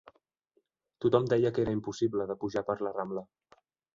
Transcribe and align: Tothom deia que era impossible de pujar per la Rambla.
Tothom 1.05 1.27
deia 1.33 1.51
que 1.57 1.61
era 1.65 1.75
impossible 1.77 2.27
de 2.31 2.39
pujar 2.45 2.65
per 2.71 2.79
la 2.87 2.97
Rambla. 2.99 3.27